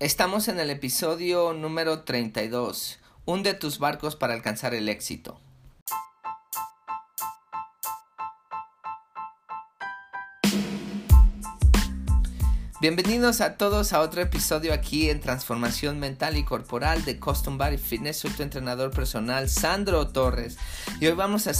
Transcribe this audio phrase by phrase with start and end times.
[0.00, 2.98] Estamos en el episodio número 32.
[3.26, 5.38] Hunde tus barcos para alcanzar el éxito.
[12.80, 17.76] Bienvenidos a todos a otro episodio aquí en Transformación Mental y Corporal de Custom Body
[17.76, 18.20] Fitness.
[18.20, 20.56] Soy tu entrenador personal, Sandro Torres.
[20.98, 21.52] Y hoy vamos a,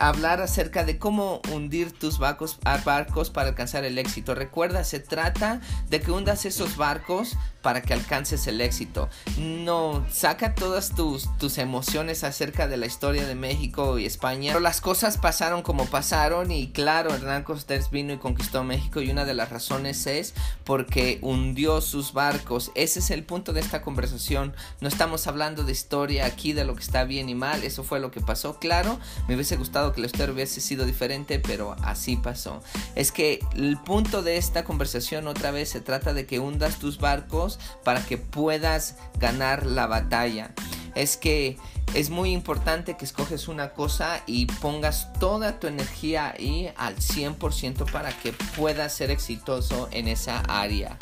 [0.00, 4.34] hablar acerca de cómo hundir tus barcos, barcos para alcanzar el éxito.
[4.34, 9.08] Recuerda, se trata de que hundas esos barcos para que alcances el éxito.
[9.38, 14.52] No, saca todas tus, tus emociones acerca de la historia de México y España.
[14.52, 19.10] Pero las cosas pasaron como pasaron y claro, Hernán Cortés vino y conquistó México y
[19.10, 22.70] una de las razones es porque hundió sus barcos.
[22.76, 24.54] Ese es el punto de esta conversación.
[24.80, 27.64] No estamos hablando de historia aquí, de lo que está bien y mal.
[27.64, 28.60] Eso fue lo que pasó.
[28.60, 32.62] Claro, me hubiese gustado que la historia hubiese sido diferente, pero así pasó.
[32.94, 36.98] Es que el punto de esta conversación otra vez se trata de que hundas tus
[36.98, 40.52] barcos para que puedas ganar la batalla.
[40.94, 41.58] Es que
[41.94, 47.90] es muy importante que escoges una cosa y pongas toda tu energía ahí al 100%
[47.90, 50.96] para que puedas ser exitoso en esa área.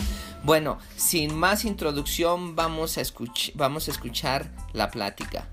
[0.44, 3.02] Bueno, sin más introducción, vamos a,
[3.54, 5.48] vamos a escuchar la plática.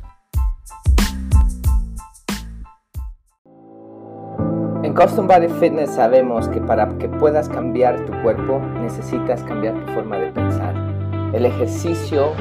[4.83, 9.93] En Custom Body Fitness sabemos que para que puedas cambiar tu cuerpo necesitas cambiar tu
[9.93, 10.91] forma de pensar.
[11.33, 12.33] El ejercicio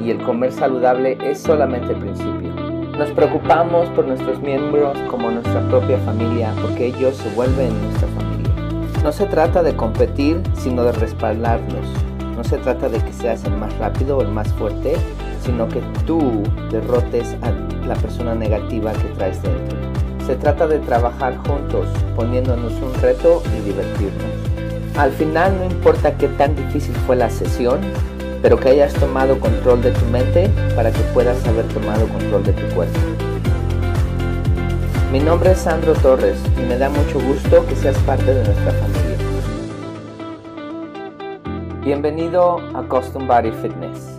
[0.00, 2.54] y el comer saludable es solamente el principio.
[2.96, 8.52] Nos preocupamos por nuestros miembros como nuestra propia familia porque ellos se vuelven nuestra familia.
[9.02, 11.84] No se trata de competir, sino de respaldarlos.
[12.36, 14.94] No se trata de que seas el más rápido o el más fuerte,
[15.44, 17.50] sino que tú derrotes a
[17.88, 19.76] la persona negativa que traes dentro.
[20.24, 24.96] Se trata de trabajar juntos, poniéndonos un reto y divertirnos.
[24.96, 27.80] Al final no importa qué tan difícil fue la sesión,
[28.42, 32.52] pero que hayas tomado control de tu mente para que puedas haber tomado control de
[32.52, 32.98] tu cuerpo.
[35.12, 38.72] Mi nombre es Sandro Torres y me da mucho gusto que seas parte de nuestra
[38.72, 39.16] familia.
[41.82, 44.18] Bienvenido a Custom Body Fitness.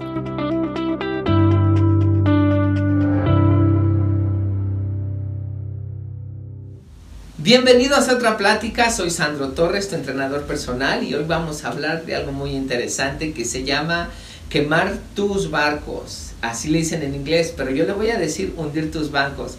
[7.41, 12.05] Bienvenidos a otra plática, soy Sandro Torres, tu entrenador personal y hoy vamos a hablar
[12.05, 14.09] de algo muy interesante que se llama
[14.49, 16.31] quemar tus barcos.
[16.41, 19.53] Así le dicen en inglés, pero yo le voy a decir hundir tus barcos.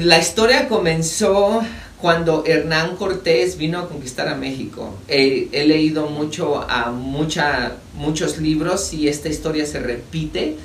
[0.00, 1.62] La historia comenzó
[2.02, 4.94] cuando Hernán Cortés vino a conquistar a México.
[5.08, 10.58] he leído mucho a mucha, muchos libros y esta historia se repite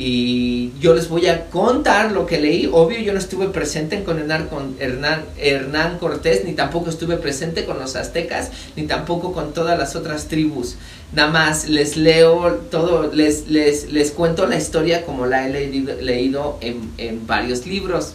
[0.00, 2.70] y yo les voy a contar lo que leí.
[2.72, 7.96] Obvio, yo no estuve presente con Hernán, Hernán Cortés, ni tampoco estuve presente con los
[7.96, 10.76] aztecas, ni tampoco con todas las otras tribus.
[11.12, 15.96] Nada más les leo todo, les, les, les cuento la historia como la he leído,
[16.00, 18.12] leído en, en varios libros.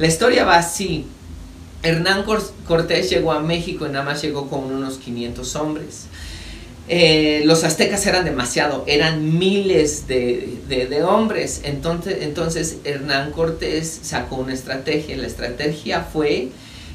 [0.00, 1.06] La historia va así.
[1.84, 2.24] Hernán
[2.66, 6.06] Cortés llegó a México y nada más llegó con unos 500 hombres.
[6.92, 11.60] Eh, los aztecas eran demasiado, eran miles de, hombres.
[11.62, 15.16] Entonces, entonces Hernán Cortés sacó una estrategia.
[15.16, 16.48] La estrategia fue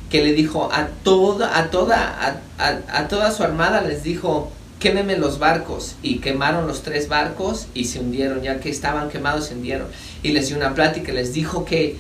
[0.10, 5.40] que le dijo a toda, a toda, a, toda su armada, les dijo, quémeme los
[5.40, 5.96] barcos.
[6.04, 8.42] Y quemaron los tres barcos y se hundieron.
[8.42, 9.88] Ya que estaban quemados, se hundieron.
[10.24, 11.96] Y les dio una plática, les dijo que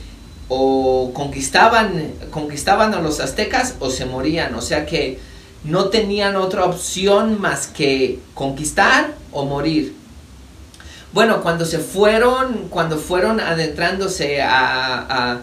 [0.49, 4.53] o conquistaban, conquistaban a los aztecas o se morían.
[4.55, 5.17] O sea que
[5.65, 9.95] no tenían otra opción más que conquistar o morir.
[11.11, 15.39] Bueno, cuando se fueron, cuando fueron adentrándose a,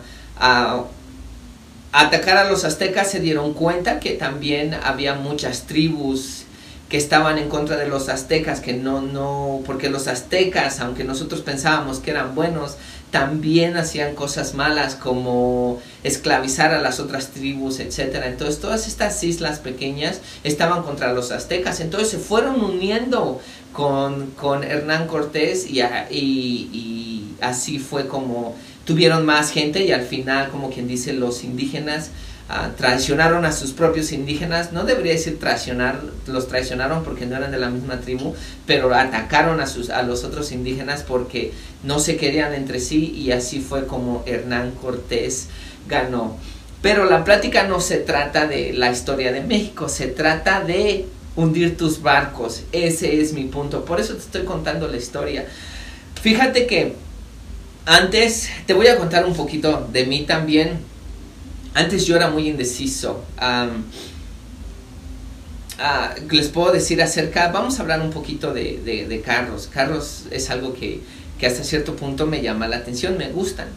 [1.92, 6.44] atacar a los aztecas, se dieron cuenta que también había muchas tribus
[6.88, 11.40] que estaban en contra de los aztecas, que no, no, porque los aztecas, aunque nosotros
[11.40, 12.76] pensábamos que eran buenos,
[13.12, 18.22] también hacían cosas malas como esclavizar a las otras tribus, etc.
[18.24, 23.38] Entonces todas estas islas pequeñas estaban contra los aztecas, entonces se fueron uniendo
[23.74, 30.48] con, con Hernán Cortés y, y así fue como tuvieron más gente y al final,
[30.48, 32.10] como quien dice, los indígenas
[32.76, 37.58] traicionaron a sus propios indígenas, no debería decir traicionar, los traicionaron porque no eran de
[37.58, 38.34] la misma tribu,
[38.66, 41.52] pero atacaron a, sus, a los otros indígenas porque
[41.82, 45.48] no se querían entre sí y así fue como Hernán Cortés
[45.88, 46.36] ganó.
[46.82, 51.06] Pero la plática no se trata de la historia de México, se trata de
[51.36, 55.46] hundir tus barcos, ese es mi punto, por eso te estoy contando la historia.
[56.20, 56.96] Fíjate que
[57.86, 60.92] antes te voy a contar un poquito de mí también
[61.74, 63.24] antes yo era muy indeciso.
[63.38, 63.68] ah,
[66.30, 69.68] les puedo decir acerca, vamos a hablar un poquito de, carros.
[69.72, 71.00] Carros es algo que,
[71.38, 73.68] que hasta cierto punto me llama la atención, me gustan.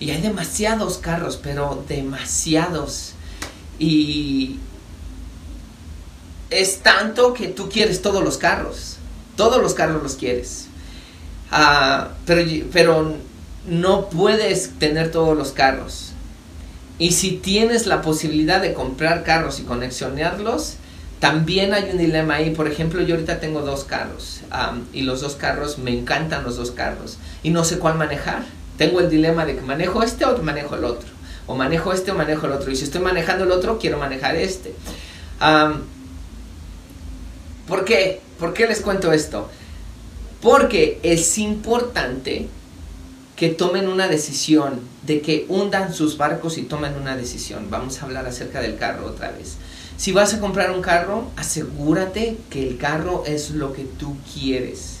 [0.00, 3.12] Y hay demasiados carros, pero demasiados.
[3.78, 4.58] Y
[6.50, 8.96] es tanto que tú quieres todos los carros.
[9.36, 10.66] Todos los carros los quieres.
[11.50, 12.42] Ah, pero,
[12.72, 13.16] pero
[13.66, 16.13] no puedes tener todos los carros.
[16.98, 20.74] Y si tienes la posibilidad de comprar carros y conexionarlos,
[21.18, 22.50] también hay un dilema ahí.
[22.50, 24.40] Por ejemplo, yo ahorita tengo dos carros
[24.92, 28.44] y los dos carros, me encantan los dos carros y no sé cuál manejar.
[28.78, 31.08] Tengo el dilema de que manejo este o manejo el otro.
[31.46, 32.70] O manejo este o manejo el otro.
[32.70, 34.74] Y si estoy manejando el otro, quiero manejar este.
[37.66, 38.20] ¿Por qué?
[38.38, 39.48] ¿Por qué les cuento esto?
[40.40, 42.48] Porque es importante
[43.36, 47.68] que tomen una decisión, de que hundan sus barcos y tomen una decisión.
[47.70, 49.56] Vamos a hablar acerca del carro otra vez.
[49.96, 54.93] Si vas a comprar un carro, asegúrate que el carro es lo que tú quieres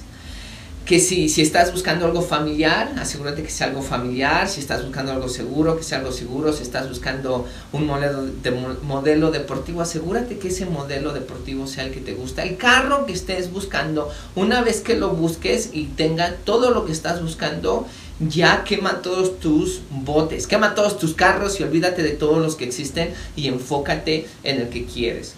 [0.84, 5.12] que si, si estás buscando algo familiar, asegúrate que sea algo familiar, si estás buscando
[5.12, 8.50] algo seguro, que sea algo seguro, si estás buscando un modelo, de,
[8.82, 12.42] modelo deportivo, asegúrate que ese modelo deportivo sea el que te gusta.
[12.42, 16.92] El carro que estés buscando, una vez que lo busques y tenga todo lo que
[16.92, 17.86] estás buscando,
[18.20, 22.64] ya quema todos tus botes, quema todos tus carros y olvídate de todos los que
[22.64, 25.34] existen y enfócate en el que quieres.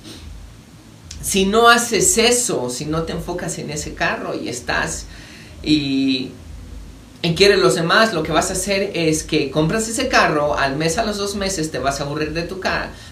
[1.22, 5.06] Si no haces eso, si no te enfocas en ese carro y estás
[5.66, 6.32] y,
[7.22, 10.76] en quieres los demás, lo que vas a hacer es que compras ese carro, al
[10.76, 12.60] mes a los dos meses te vas a aburrir de tu,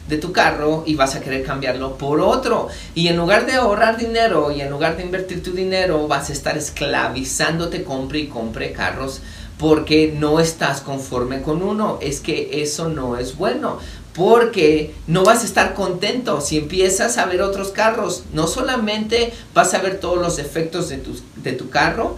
[0.09, 2.69] de tu carro y vas a querer cambiarlo por otro.
[2.95, 6.33] Y en lugar de ahorrar dinero y en lugar de invertir tu dinero, vas a
[6.33, 9.21] estar esclavizándote, compre y compre carros
[9.59, 11.99] porque no estás conforme con uno.
[12.01, 13.79] Es que eso no es bueno.
[14.15, 18.23] Porque no vas a estar contento si empiezas a ver otros carros.
[18.33, 22.17] No solamente vas a ver todos los defectos de tu, de tu carro,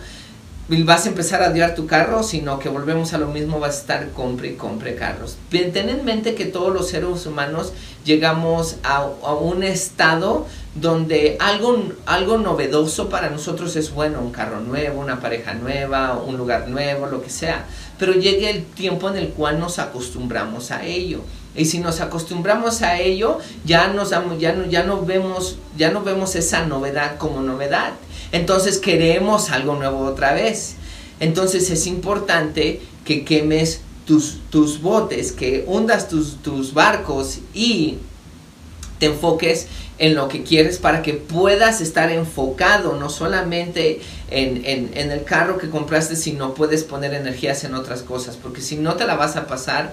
[0.68, 3.80] vas a empezar a odiar tu carro, sino que volvemos a lo mismo, vas a
[3.80, 5.36] estar compre y compre carros.
[5.50, 7.72] Ten en mente que todos los seres humanos
[8.04, 15.00] llegamos a, un estado donde algo, algo novedoso para nosotros es bueno, un carro nuevo,
[15.00, 17.66] una pareja nueva, un lugar nuevo, lo que sea.
[17.98, 21.20] Pero llega el tiempo en el cual nos acostumbramos a ello.
[21.54, 26.34] Y si nos acostumbramos a ello, ya, nos ya, ya, no vemos, ya no vemos
[26.34, 27.92] esa novedad como novedad
[28.32, 30.76] entonces queremos algo nuevo otra vez.
[31.20, 37.98] Entonces es importante que quemes tus, tus botes, que hundas tus, tus barcos y
[38.98, 39.66] te enfoques
[39.98, 44.00] en lo que quieres para que puedas estar enfocado no solamente
[44.30, 48.60] en, en, en, el carro que compraste, sino puedes poner energías en otras cosas, porque
[48.60, 49.92] si no te la vas a pasar,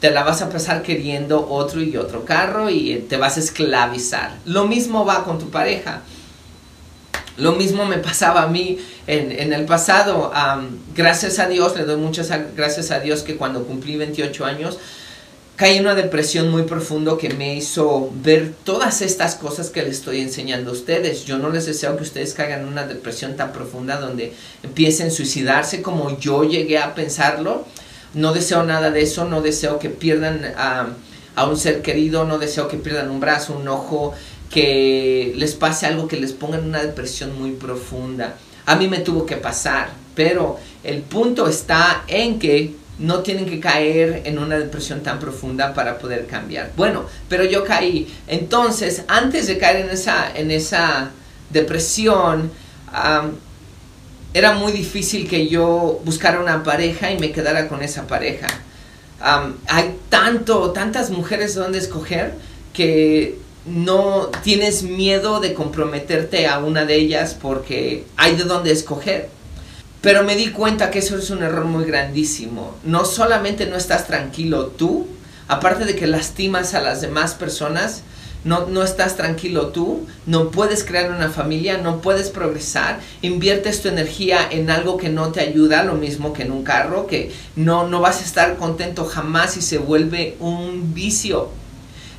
[0.00, 4.36] te la vas a pasar queriendo otro y otro carro y te vas a esclavizar.
[4.46, 6.02] Lo mismo va con tu pareja.
[7.38, 10.32] Lo mismo me pasaba a mí en, el pasado.
[10.94, 14.78] gracias a Dios, le doy muchas gracias a Dios que cuando cumplí 28 años,
[15.54, 19.98] caí en una depresión muy profundo que me hizo ver todas estas cosas que les
[19.98, 21.24] estoy enseñando a ustedes.
[21.26, 24.32] Yo no les deseo que ustedes caigan en una depresión tan profunda donde
[24.64, 27.66] empiecen a suicidarse como yo llegué a pensarlo.
[28.14, 32.66] No deseo nada de eso, no deseo que pierdan a un ser querido, no deseo
[32.66, 34.14] que pierdan un brazo, un ojo,
[34.50, 38.36] que les pase algo que les ponga en una depresión muy profunda.
[38.66, 43.60] A mí me tuvo que pasar, pero el punto está en que no tienen que
[43.60, 46.72] caer en una depresión tan profunda para poder cambiar.
[46.76, 48.12] Bueno, pero yo caí.
[48.26, 51.10] Entonces, antes de caer en esa, en esa
[51.50, 52.50] depresión,
[54.34, 58.48] era muy difícil que yo buscara una pareja y me quedara con esa pareja.
[59.20, 62.34] hay tanto, tantas mujeres donde escoger
[62.72, 63.38] que
[63.68, 69.28] no tienes miedo de comprometerte a una de ellas porque hay de dónde escoger.
[70.00, 72.74] Pero me di cuenta que eso es un error muy grandísimo.
[72.84, 75.06] No solamente no estás tranquilo tú,
[75.48, 78.02] aparte de que lastimas a las demás personas,
[78.44, 83.88] no, no estás tranquilo tú, no puedes crear una familia, no puedes progresar, inviertes tu
[83.88, 87.88] energía en algo que no te ayuda, lo mismo que en un carro, que no,
[87.88, 91.50] no vas a estar contento jamás y se vuelve un vicio.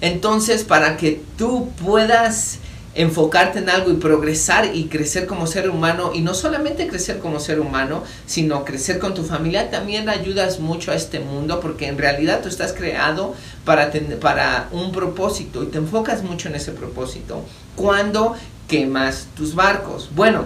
[0.02, 2.60] Entonces, para que tú puedas
[2.96, 7.40] enfocarte en algo y progresar y crecer como ser humano, y no solamente crecer como
[7.40, 11.98] ser humano, sino crecer con tu familia, también ayudas mucho a este mundo porque en
[11.98, 17.44] realidad tú estás creado para, para un propósito y te enfocas mucho en ese propósito
[17.76, 18.36] cuando
[18.68, 20.10] quemas tus barcos.
[20.16, 20.46] Bueno,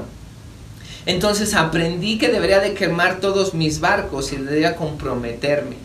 [1.06, 5.76] entonces aprendí que debería de quemar todos mis barcos y debería comprometerme.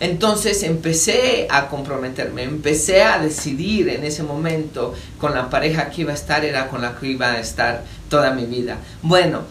[0.00, 6.12] Entonces empecé a comprometerme, empecé a decidir en ese momento con la pareja que iba
[6.12, 8.78] a estar, era con la que iba a estar toda mi vida.
[9.02, 9.42] Bueno,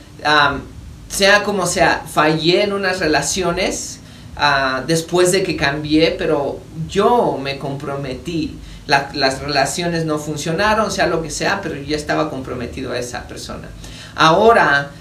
[1.09, 3.99] sea como sea, fallé en unas relaciones
[4.37, 8.59] ah, después de que cambié, pero yo me comprometí.
[8.87, 13.67] las relaciones no funcionaron, sea lo que sea, pero yo estaba comprometido a esa persona.
[14.15, 14.91] Ahora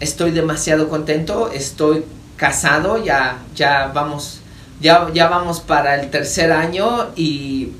[0.00, 2.04] estoy demasiado contento, estoy
[2.36, 4.40] casado, ya, ya vamos,
[4.82, 7.70] ya, ya vamos para el tercer año y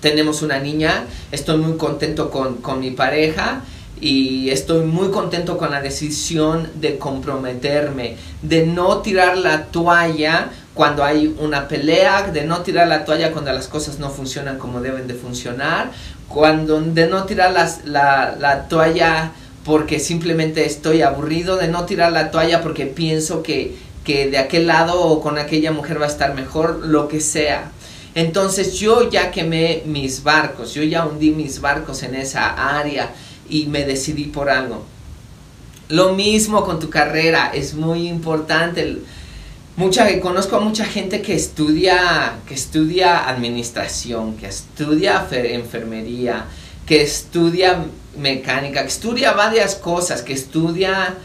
[0.00, 3.62] tenemos una niña, estoy muy contento con, con mi pareja
[4.00, 11.04] y estoy muy contento con la decisión de comprometerme, de no tirar la toalla cuando
[11.04, 15.06] hay una pelea, de no tirar la toalla cuando las cosas no funcionan como deben
[15.06, 15.90] de funcionar,
[16.28, 17.52] cuando de no tirar
[17.84, 19.32] la, la toalla
[19.64, 24.66] porque simplemente estoy aburrido, de no tirar la toalla porque pienso que, que de aquel
[24.66, 27.70] lado o con aquella mujer va a estar mejor, lo que sea.
[28.14, 33.12] Entonces yo ya quemé mis barcos, yo ya hundí mis barcos en esa área
[33.48, 34.84] y me decidí por algo.
[35.88, 38.98] Lo mismo con tu carrera, es muy importante.
[39.76, 46.44] Mucha, conozco a mucha gente que estudia, que estudia administración, que estudia enfermería,
[46.86, 47.84] que estudia
[48.16, 51.16] mecánica, que estudia varias cosas, que estudia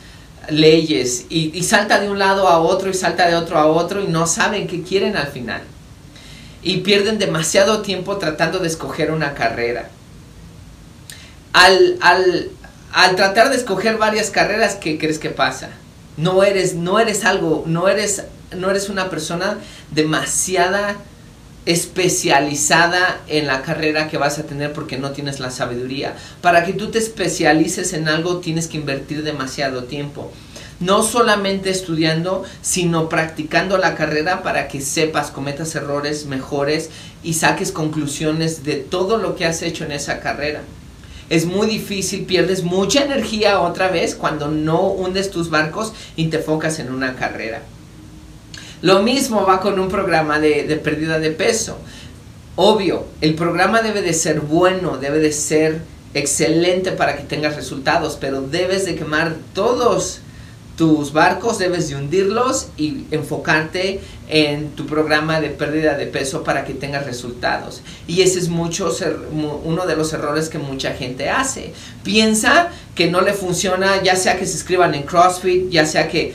[0.49, 4.07] leyes y, salta de un lado a otro y salta de otro a otro y
[4.07, 5.61] no saben qué quieren al final.
[6.61, 9.89] Y pierden demasiado tiempo tratando de escoger una carrera
[11.55, 12.49] al, al,
[12.91, 15.69] al tratar de escoger varias carreras, ¿qué crees que pasa?
[16.17, 18.23] No eres, no eres algo, no eres,
[18.53, 19.57] no eres una persona
[19.91, 20.97] demasiada
[21.65, 26.15] especializada en la carrera que vas a tener porque no tienes la sabiduría.
[26.41, 30.31] Para que tú te especialices en algo tienes que invertir demasiado tiempo.
[30.79, 36.89] No solamente estudiando, sino practicando la carrera para que sepas, cometas errores mejores
[37.23, 40.61] y saques conclusiones de todo lo que has hecho en esa carrera
[41.29, 46.37] es muy difícil, pierdes mucha energía otra vez cuando no hundes tus barcos y te
[46.37, 47.61] enfocas en una carrera.
[48.81, 51.77] Lo mismo va con un programa de, pérdida de peso.
[52.55, 55.81] Obvio, el programa debe de ser bueno, debe de ser
[56.13, 60.21] excelente para que tengas resultados, pero debes de quemar todos
[60.77, 66.65] tus barcos, debes de hundirlos y enfocarte en tu programa de pérdida de peso para
[66.65, 67.81] que tengas resultados.
[68.07, 68.93] Y ese es mucho,
[69.63, 71.73] uno de los errores que mucha gente hace.
[72.03, 76.33] Piensa que no le funciona, ya sea que se inscriban en CrossFit, ya sea que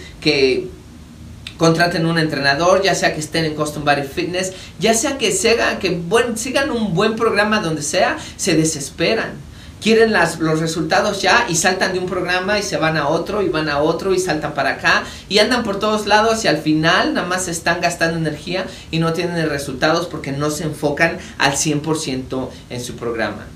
[1.61, 5.79] contraten un entrenador, ya sea que estén en Custom Body Fitness, ya sea que, sigan,
[5.79, 6.01] que
[6.37, 9.33] sigan un buen programa donde sea, se desesperan
[9.79, 13.43] quieren las, los resultados ya y saltan de un programa y se van a otro
[13.43, 16.59] y van a otro y saltan para acá y andan por todos lados y al
[16.59, 21.53] final nada más están gastando energía y no tienen resultados porque no se enfocan al
[21.53, 23.47] 100% en su programa.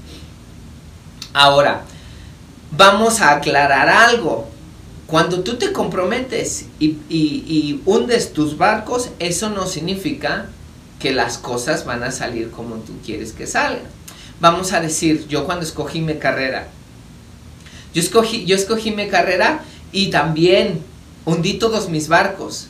[1.33, 1.83] Ahora,
[2.71, 4.54] vamos a aclarar algo.
[5.07, 10.47] Cuando tú te comprometes y, hundes tus barcos, eso no significa
[10.99, 13.95] que las cosas van a salir como tú quieres que salgan
[14.41, 16.69] vamos a decir, yo cuando escogí mi carrera,
[17.93, 20.81] yo escogí, yo escogí mi carrera y también
[21.25, 22.67] hundí todos mis barcos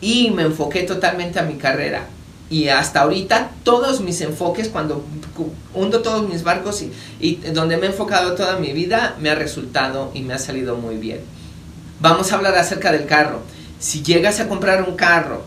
[0.00, 2.06] y me enfoqué totalmente a mi carrera.
[2.50, 5.02] Y hasta ahorita todos mis enfoques, cuando
[5.72, 9.34] hundo todos mis barcos y, y donde me he enfocado toda mi vida, me ha
[9.34, 11.20] resultado y me ha salido muy bien.
[12.04, 13.40] Vamos a hablar acerca del carro.
[13.78, 15.42] Si llegas a comprar un carro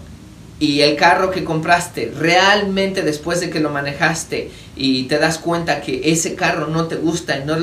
[0.59, 5.81] y el carro que compraste realmente después de que lo manejaste y te das cuenta
[5.81, 7.53] que ese carro no te gusta y no,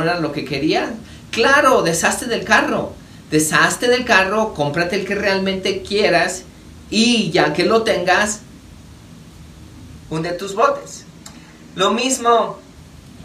[0.00, 0.90] era lo que querías,
[1.32, 2.92] claro, deshazte del carro.
[3.28, 6.44] Deshazte del carro, cómprate el que realmente quieras
[6.90, 8.42] y ya que lo tengas,
[10.10, 11.06] hunde tus botes.
[11.74, 12.60] Lo mismo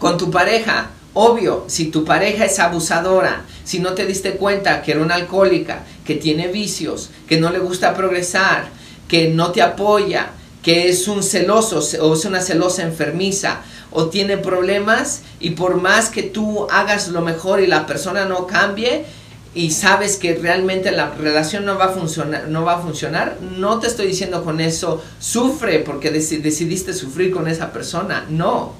[0.00, 0.90] con tu pareja.
[1.14, 5.84] Obvio, si tu pareja es abusadora, si no te diste cuenta que era una alcohólica,
[6.04, 8.68] que tiene vicios, que no le gusta progresar,
[9.08, 10.30] que no te apoya,
[10.62, 16.10] que es un celoso o es una celosa enfermiza o tiene problemas y por más
[16.10, 19.04] que tú hagas lo mejor y la persona no cambie
[19.52, 23.80] y sabes que realmente la relación no va a funcionar, no va a funcionar, no
[23.80, 28.74] te estoy diciendo con eso sufre porque decidiste sufrir con esa persona, no.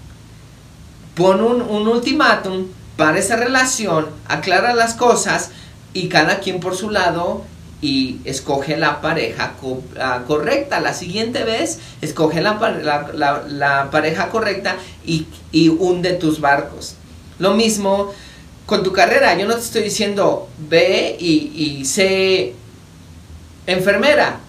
[1.14, 5.50] Pon un, un ultimátum para esa relación, aclara las cosas
[5.92, 7.44] y cada quien por su lado
[7.82, 9.54] y escoge la pareja
[9.98, 10.80] ah, correcta.
[10.80, 16.96] La siguiente vez, escoge la, pareja correcta y, y, hunde tus barcos.
[17.38, 18.12] Lo mismo
[18.66, 19.36] con tu carrera.
[19.38, 22.54] Yo no te estoy diciendo ve y, y sé
[23.66, 24.40] enfermera.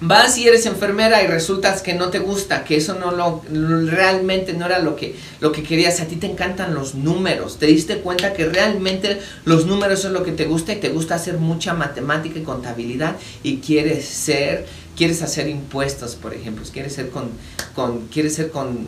[0.00, 3.42] Vas y eres enfermera y resultas que no te gusta, que eso no lo
[3.86, 7.58] realmente no era lo que lo que querías, a ti te encantan los números.
[7.58, 11.16] Te diste cuenta que realmente los números es lo que te gusta y te gusta
[11.16, 14.66] hacer mucha matemática y contabilidad y quieres ser
[14.96, 17.30] quieres hacer impuestos, por ejemplo, quieres ser con,
[17.74, 18.86] con quieres ser con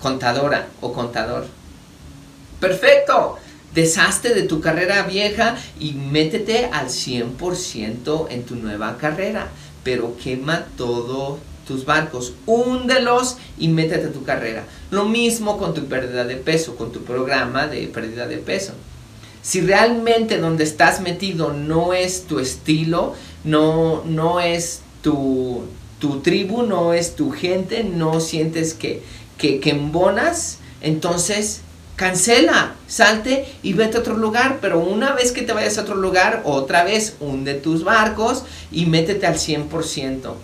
[0.00, 1.46] contadora o contador.
[2.60, 3.38] Perfecto.
[3.74, 9.48] Deshazte de tu carrera vieja y métete al 100% en tu nueva carrera
[9.82, 14.64] pero quema todos tus barcos, húndelos y métete a tu carrera.
[14.90, 18.72] Lo mismo con tu pérdida de peso, con tu programa de pérdida de peso.
[19.42, 25.62] Si realmente donde estás metido no es tu estilo, no, no es tu,
[25.98, 29.02] tu tribu, no es tu gente, no sientes que,
[29.38, 31.62] que, que embonas, entonces
[31.96, 35.94] cancela, salte y vete a otro lugar, pero una vez que te vayas a otro
[35.94, 40.34] lugar, otra vez hunde tus barcos y métete al 100%.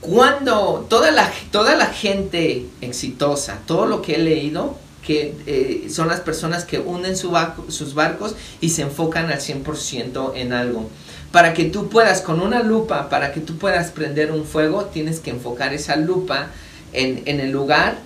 [0.00, 6.08] Cuando toda la, toda la gente exitosa, todo lo que he leído, que eh, son
[6.08, 7.36] las personas que hunden su
[7.68, 10.88] sus barcos y se enfocan al 100% en algo.
[11.32, 15.20] Para que tú puedas, con una lupa, para que tú puedas prender un fuego, tienes
[15.20, 16.48] que enfocar esa lupa
[16.92, 17.98] en, en el lugar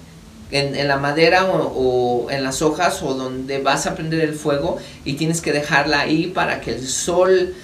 [0.50, 5.14] en, la madera o, en las hojas o donde vas a prender el fuego y
[5.14, 7.54] tienes que dejarla ahí para que el sol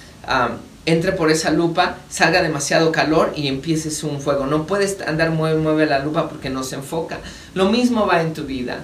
[0.85, 4.47] entre por esa lupa, salga demasiado calor y empieces un fuego.
[4.47, 7.19] No puedes andar mueve, mueve la lupa porque no se enfoca.
[7.53, 8.79] Lo mismo va en tu vida.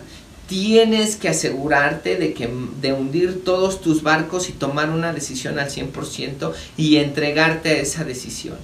[0.48, 2.50] Tienes que asegurarte de, que,
[2.82, 8.04] de hundir todos tus barcos y tomar una decisión al 100% y entregarte a esa
[8.04, 8.56] decisión.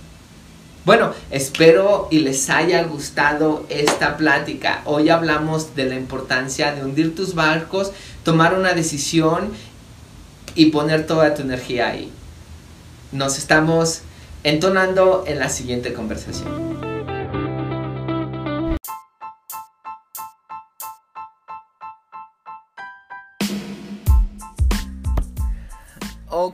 [0.85, 4.81] Bueno, espero y les haya gustado esta plática.
[4.83, 9.53] Hoy hablamos de la importancia de hundir tus barcos, tomar una decisión
[10.55, 12.11] y poner toda tu energía ahí.
[13.13, 14.01] Nos estamos
[14.43, 16.92] entonando en la siguiente conversación.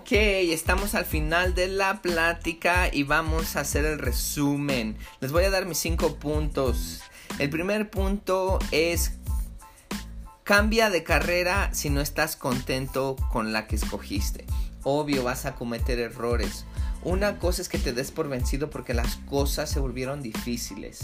[0.10, 4.98] Ok, estamos al final de la plática y vamos a hacer el resumen.
[5.20, 7.02] Les voy a dar mis cinco puntos.
[7.38, 9.12] El primer punto es
[10.44, 14.48] cambia de carrera si no estás contento con la que escogiste.
[14.82, 16.66] Obvio vas a cometer errores.
[17.04, 21.02] Una cosa es que te des por vencido porque las cosas se volvieron difíciles.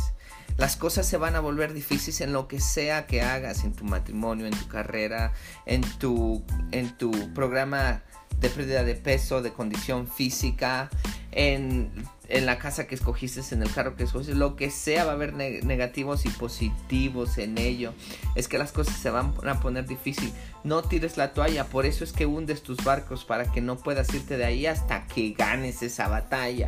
[0.57, 3.83] Las cosas se van a volver difíciles en lo que sea que hagas, en tu
[3.83, 5.31] matrimonio, en tu carrera,
[5.67, 8.01] en tu, en tu programa
[8.45, 10.91] de pérdida de peso, de condición física,
[11.31, 11.91] en,
[12.29, 15.33] la casa que escogiste, en el carro que escogiste, lo que sea, va a haber
[15.33, 17.93] negativos y positivos en ello.
[18.35, 20.31] Es que las cosas se van a poner difícil.
[20.63, 24.13] No tires la toalla, por eso es que hundes tus barcos para que no puedas
[24.13, 26.67] irte de ahí hasta que ganes esa batalla.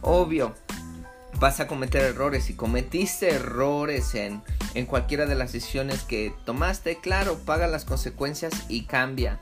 [0.00, 0.54] Obvio,
[1.38, 2.44] vas a cometer errores.
[2.44, 4.42] Si cometiste errores en,
[4.74, 9.40] en cualquiera de las decisiones que tomaste, claro, paga las consecuencias y cambia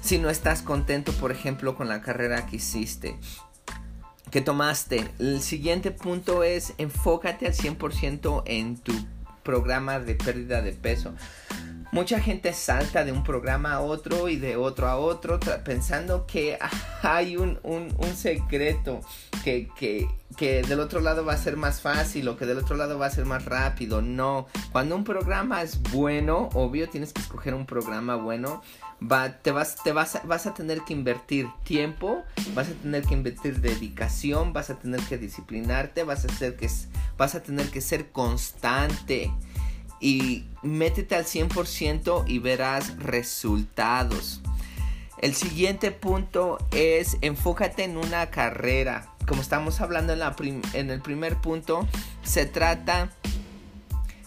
[0.00, 3.16] si no estás contento, por ejemplo, con la carrera que hiciste,
[4.30, 5.08] que tomaste.
[5.18, 8.92] El siguiente punto es enfócate al 100% en tu
[9.42, 11.14] programa de pérdida de peso.
[11.90, 16.58] Mucha gente salta de un programa a otro y de otro a otro pensando que
[17.02, 17.58] hay un,
[18.14, 19.00] secreto,
[19.42, 19.68] que,
[20.36, 23.06] que, del otro lado va a ser más fácil o que del otro lado va
[23.06, 24.02] a ser más rápido.
[24.02, 28.62] No, cuando un programa es bueno, obvio tienes que escoger un programa bueno
[29.42, 32.24] te, vas, te vas, vas a tener que invertir tiempo,
[32.54, 36.68] vas a tener que invertir dedicación, vas a tener que disciplinarte, vas a, hacer que,
[37.16, 39.30] vas a tener que ser constante
[40.00, 44.40] y métete al 100% y verás resultados.
[45.20, 49.12] El siguiente punto es enfócate en una carrera.
[49.26, 50.34] Como estamos hablando en, la
[50.74, 51.86] en el primer punto,
[52.22, 53.12] se trata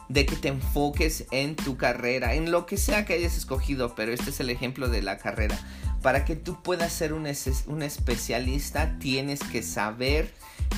[0.09, 4.11] de que te enfoques en tu carrera, en lo que sea que hayas escogido, pero
[4.11, 5.57] este es el ejemplo de la carrera.
[6.01, 7.25] Para que tú puedas ser un,
[7.67, 10.33] un especialista, tienes que saber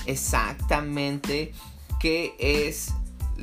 [0.06, 1.54] exactamente
[2.00, 2.94] qué es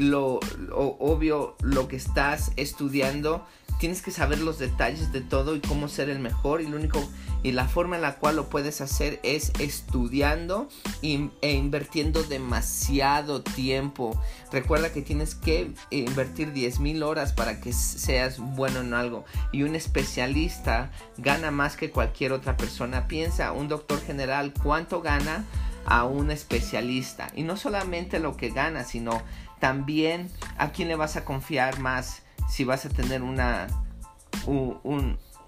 [0.00, 0.40] lo,
[0.72, 3.44] obvio, lo que estás estudiando
[3.80, 7.02] tienes que saber los detalles de todo y cómo ser el mejor y lo único
[7.42, 10.68] y la forma en la cual lo puedes hacer es estudiando
[11.00, 14.20] e invirtiendo demasiado tiempo.
[14.52, 19.62] Recuerda que tienes que invertir 10 mil horas para que seas bueno en algo y
[19.62, 23.08] un especialista gana más que cualquier otra persona.
[23.08, 25.46] Piensa, un doctor general, ¿cuánto gana?
[25.86, 29.22] a un especialista y no solamente lo que gana sino
[29.60, 33.68] también a quién le vas a confiar más si vas a tener una,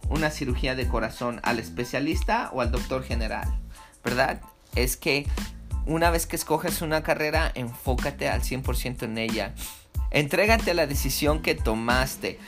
[0.08, 3.48] una cirugía de corazón al especialista o al doctor general,
[4.04, 4.40] ¿verdad?
[4.76, 5.26] Es que
[5.86, 9.54] una vez que escoges una carrera, enfócate al 100% en ella.
[10.10, 12.38] Entrégate a la decisión que tomaste.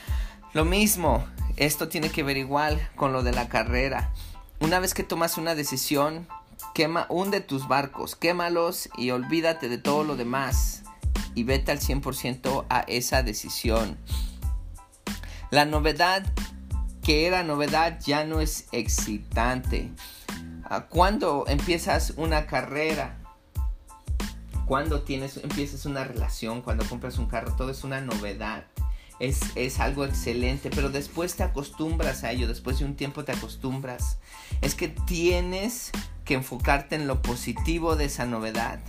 [0.53, 1.25] Lo mismo,
[1.57, 4.13] esto tiene que ver igual con lo de la carrera.
[4.61, 6.29] Una vez que tomas una decisión,
[6.75, 10.84] quema, hunde tus barcos, quémalos y olvídate de todo lo demás
[11.35, 13.99] y vete al 100% a esa decisión.
[15.51, 16.25] La novedad
[17.05, 19.93] que era novedad ya no es excitante.
[20.65, 23.19] Ah, cuando empiezas una carrera,
[24.65, 28.65] cuando tienes, empiezas una relación, cuando compras un carro, todo es una novedad.
[29.21, 33.33] Es, es, algo excelente, pero después te acostumbras a ello, después de un tiempo te
[33.33, 34.19] acostumbras.
[34.61, 35.93] Es que tienes
[36.25, 38.81] que enfocarte en lo positivo de esa novedad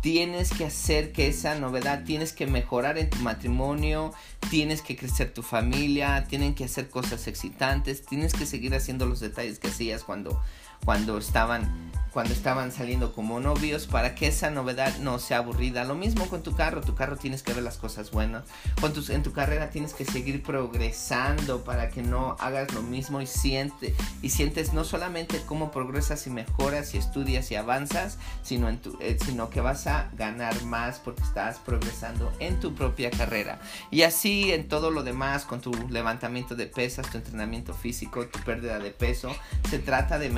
[0.00, 4.12] tienes que hacer que esa novedad, tienes que mejorar en tu matrimonio,
[4.50, 9.20] tienes que crecer tu familia, tienen que hacer cosas excitantes, tienes que seguir haciendo los
[9.20, 10.40] detalles que hacías cuando,
[10.84, 15.84] cuando estaban cuando estaban saliendo como novios para que esa novedad no sea aburrida.
[15.84, 18.44] Lo mismo con tu carro, tu carro tienes que ver las cosas buenas.
[18.80, 23.20] Con tus, en tu carrera tienes que seguir progresando para que no hagas lo mismo
[23.20, 28.68] y, siente, y sientes no solamente cómo progresas y mejoras y estudias y avanzas, sino,
[28.68, 33.10] en tu, eh, sino que vas a ganar más porque estás progresando en tu propia
[33.10, 33.60] carrera.
[33.90, 38.40] Y así en todo lo demás, con tu levantamiento de pesas, tu entrenamiento físico, tu
[38.40, 39.34] pérdida de peso,
[39.70, 40.30] se trata de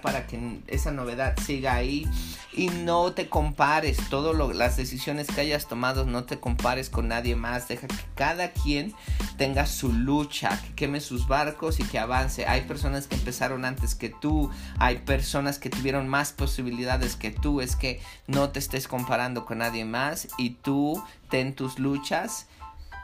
[0.00, 2.08] para que esa novedad siga ahí.
[2.54, 7.08] Y no te compares todo lo, las decisiones que hayas tomado no te compares con
[7.08, 7.66] nadie más.
[7.66, 8.94] Deja que cada quien
[9.38, 12.46] tenga su lucha que queme sus barcos y que avance.
[12.46, 17.60] Hay personas que empezaron antes que tú hay personas que tuvieron más posibilidades que tú.
[17.60, 22.46] Es que no te estés comparando con nadie más y tú ten tus luchas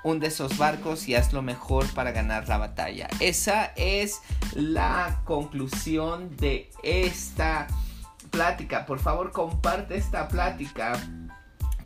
[0.02, 3.08] hunde esos barcos y haz lo mejor para ganar la batalla.
[3.20, 4.20] Esa es
[4.54, 7.66] la conclusión de esta
[8.30, 8.86] plática.
[8.86, 10.92] Por favor, comparte esta plática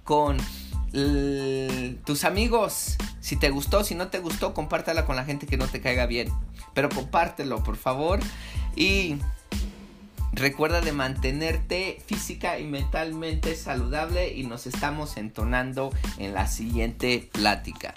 [0.05, 0.39] con
[2.05, 2.97] tus amigos.
[3.21, 6.07] Si te gustó, si no te gustó, compártela con la gente que no te caiga
[6.07, 6.29] bien.
[6.75, 8.21] Pero compártelo, por favor.
[8.77, 9.17] Y
[10.33, 17.95] recuerda de mantenerte física y mentalmente saludable y nos estamos entonando en la siguiente plática.